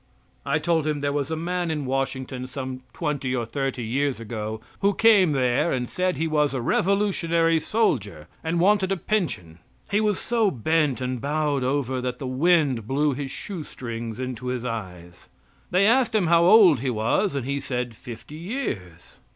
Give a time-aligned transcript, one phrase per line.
[0.47, 4.59] I told him there was a man in Washington some twenty or thirty years ago
[4.79, 9.59] who came there and said he was a Revolutionary soldier and wanted a pension.
[9.91, 14.65] He was so bent and bowed over that the wind blew his shoestrings into his
[14.65, 15.29] eyes.
[15.69, 19.19] They asked him how old he was, and he said fifty years.